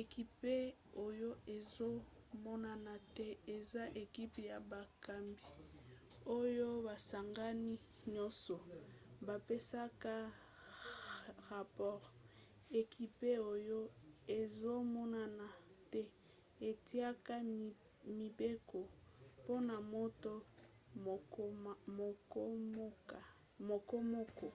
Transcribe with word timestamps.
ekipe 0.00 0.54
oyo 1.06 1.30
ezomonana 1.56 2.94
te 3.16 3.26
eza 3.56 3.82
ekipe 4.02 4.40
ya 4.52 4.58
bakambi 4.70 5.46
oyo 6.38 6.66
basangani 6.86 7.72
nyonso 8.14 8.56
bapesaka 9.26 10.14
rapore. 11.48 12.08
ekipe 12.80 13.30
oyo 13.52 13.78
ezomonana 14.38 15.46
te 15.92 16.02
etiaka 16.70 17.34
mibeko 18.16 18.80
mpona 19.40 19.76
moto 19.92 20.32
mokomoko 23.66 24.48